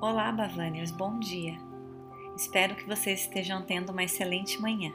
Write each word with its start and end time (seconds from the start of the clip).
Olá, 0.00 0.32
Bavaniers, 0.32 0.90
bom 0.90 1.20
dia. 1.20 1.56
Espero 2.36 2.74
que 2.74 2.84
vocês 2.84 3.20
estejam 3.20 3.62
tendo 3.62 3.92
uma 3.92 4.02
excelente 4.02 4.60
manhã. 4.60 4.92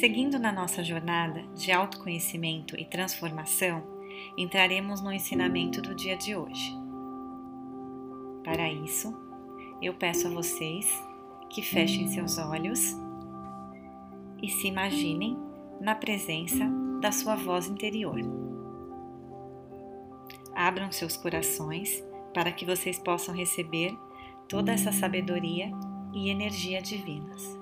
Seguindo 0.00 0.36
na 0.36 0.50
nossa 0.50 0.82
jornada 0.82 1.44
de 1.54 1.70
autoconhecimento 1.70 2.76
e 2.76 2.84
transformação, 2.84 3.84
entraremos 4.36 5.00
no 5.00 5.12
ensinamento 5.12 5.80
do 5.80 5.94
dia 5.94 6.16
de 6.16 6.34
hoje. 6.34 6.76
Para 8.42 8.68
isso, 8.68 9.16
eu 9.80 9.94
peço 9.94 10.26
a 10.26 10.30
vocês 10.30 10.88
que 11.48 11.62
fechem 11.62 12.08
seus 12.08 12.36
olhos 12.36 12.96
e 14.42 14.48
se 14.48 14.66
imaginem 14.66 15.38
na 15.80 15.94
presença 15.94 16.68
da 17.00 17.12
sua 17.12 17.36
voz 17.36 17.68
interior. 17.68 18.18
Abram 20.52 20.90
seus 20.90 21.16
corações 21.16 22.09
para 22.32 22.52
que 22.52 22.64
vocês 22.64 22.98
possam 22.98 23.34
receber 23.34 23.96
toda 24.48 24.72
essa 24.72 24.92
sabedoria 24.92 25.70
e 26.12 26.30
energia 26.30 26.80
divinas. 26.80 27.58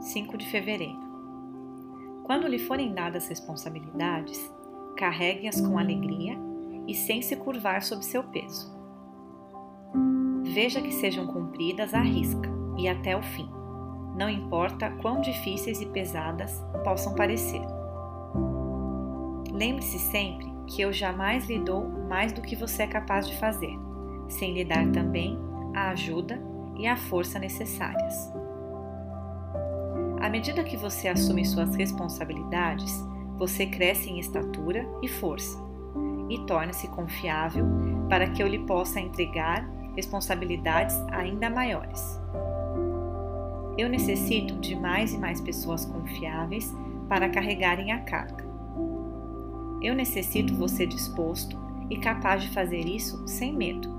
5 0.00 0.36
de 0.36 0.46
fevereiro. 0.46 1.00
Quando 2.24 2.46
lhe 2.46 2.58
forem 2.58 2.92
dadas 2.92 3.28
responsabilidades, 3.28 4.52
carregue-as 4.96 5.60
com 5.60 5.78
alegria 5.78 6.36
e 6.86 6.94
sem 6.94 7.22
se 7.22 7.36
curvar 7.36 7.82
sob 7.82 8.04
seu 8.04 8.22
peso. 8.24 8.72
Veja 10.42 10.82
que 10.82 10.92
sejam 10.92 11.26
cumpridas 11.26 11.94
à 11.94 12.00
risca 12.00 12.50
e 12.76 12.88
até 12.88 13.16
o 13.16 13.22
fim, 13.22 13.48
não 14.16 14.28
importa 14.28 14.90
quão 15.00 15.20
difíceis 15.20 15.80
e 15.80 15.86
pesadas 15.86 16.62
possam 16.84 17.14
parecer. 17.14 17.62
Lembre-se 19.62 20.00
sempre 20.00 20.52
que 20.66 20.82
eu 20.82 20.92
jamais 20.92 21.48
lhe 21.48 21.60
dou 21.60 21.88
mais 22.08 22.32
do 22.32 22.42
que 22.42 22.56
você 22.56 22.82
é 22.82 22.86
capaz 22.88 23.28
de 23.28 23.38
fazer, 23.38 23.78
sem 24.28 24.52
lhe 24.54 24.64
dar 24.64 24.90
também 24.90 25.38
a 25.72 25.90
ajuda 25.90 26.36
e 26.76 26.84
a 26.84 26.96
força 26.96 27.38
necessárias. 27.38 28.32
À 30.20 30.28
medida 30.28 30.64
que 30.64 30.76
você 30.76 31.06
assume 31.06 31.44
suas 31.44 31.76
responsabilidades, 31.76 32.92
você 33.38 33.64
cresce 33.64 34.10
em 34.10 34.18
estatura 34.18 34.84
e 35.00 35.06
força 35.06 35.56
e 36.28 36.40
torna-se 36.40 36.88
confiável 36.88 37.64
para 38.08 38.28
que 38.30 38.42
eu 38.42 38.48
lhe 38.48 38.66
possa 38.66 38.98
entregar 38.98 39.64
responsabilidades 39.94 40.96
ainda 41.12 41.48
maiores. 41.48 42.20
Eu 43.78 43.88
necessito 43.88 44.58
de 44.58 44.74
mais 44.74 45.14
e 45.14 45.18
mais 45.18 45.40
pessoas 45.40 45.84
confiáveis 45.84 46.74
para 47.08 47.28
carregarem 47.28 47.92
a 47.92 48.00
carga. 48.00 48.41
Eu 49.82 49.94
necessito 49.94 50.54
você 50.54 50.86
disposto 50.86 51.58
e 51.90 51.98
capaz 51.98 52.42
de 52.42 52.50
fazer 52.50 52.86
isso 52.86 53.26
sem 53.26 53.52
medo. 53.52 53.90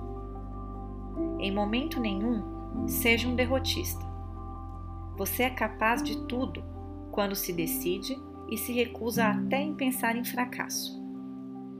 Em 1.40 1.53
momento 1.53 2.00
nenhum, 2.00 2.88
seja 2.88 3.28
um 3.28 3.36
derrotista. 3.36 4.03
Você 5.17 5.44
é 5.44 5.50
capaz 5.50 6.02
de 6.02 6.25
tudo 6.25 6.64
quando 7.12 7.36
se 7.36 7.52
decide 7.52 8.17
e 8.50 8.58
se 8.58 8.72
recusa 8.72 9.25
até 9.25 9.62
em 9.62 9.75
pensar 9.75 10.16
em 10.16 10.23
fracasso. 10.23 11.03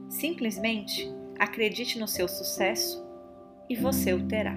Simplesmente 0.08 1.10
acredite 1.38 1.98
no 1.98 2.06
seu 2.06 2.28
sucesso 2.28 3.02
e 3.68 3.74
você 3.74 4.12
o 4.12 4.26
terá. 4.28 4.56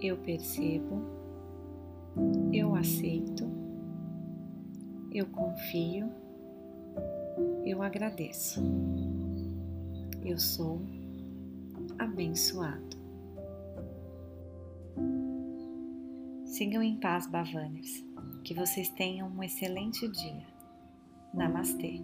Eu 0.00 0.18
percebo, 0.18 1.02
eu 2.52 2.74
aceito 2.74 3.63
eu 5.14 5.26
confio, 5.26 6.10
eu 7.64 7.80
agradeço. 7.82 8.60
Eu 10.24 10.36
sou 10.38 10.80
abençoado. 11.96 12.96
Sigam 16.44 16.82
em 16.82 16.98
paz, 16.98 17.28
Bavanners. 17.28 18.04
Que 18.42 18.54
vocês 18.54 18.88
tenham 18.90 19.28
um 19.28 19.42
excelente 19.42 20.08
dia. 20.08 20.46
Namastê. 21.32 22.00